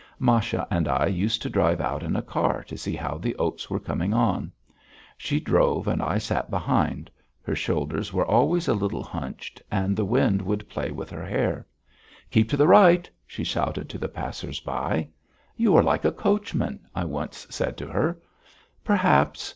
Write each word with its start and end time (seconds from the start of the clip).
Masha 0.17 0.67
and 0.71 0.87
I 0.87 1.05
used 1.05 1.43
to 1.43 1.49
drive 1.51 1.79
out 1.79 2.01
in 2.01 2.15
a 2.15 2.23
car 2.23 2.63
to 2.63 2.75
see 2.75 2.95
how 2.95 3.19
the 3.19 3.35
oats 3.35 3.69
were 3.69 3.79
coming 3.79 4.15
on. 4.15 4.51
She 5.15 5.39
drove 5.39 5.87
and 5.87 6.01
I 6.01 6.17
sat 6.17 6.49
behind; 6.49 7.11
her 7.43 7.53
shoulders 7.55 8.11
were 8.11 8.25
always 8.25 8.67
a 8.67 8.73
little 8.73 9.03
hunched, 9.03 9.61
and 9.69 9.95
the 9.95 10.03
wind 10.03 10.41
would 10.41 10.67
play 10.67 10.89
with 10.89 11.11
her 11.11 11.23
hair. 11.23 11.67
"Keep 12.31 12.49
to 12.49 12.57
the 12.57 12.65
right!" 12.67 13.07
she 13.27 13.43
shouted 13.43 13.89
to 13.89 13.99
the 13.99 14.09
passers 14.09 14.59
by. 14.59 15.07
"You 15.55 15.75
are 15.75 15.83
like 15.83 16.03
a 16.03 16.11
coachman!" 16.11 16.79
I 16.95 17.05
once 17.05 17.45
said 17.51 17.77
to 17.77 17.85
her. 17.85 18.17
"Perhaps. 18.83 19.49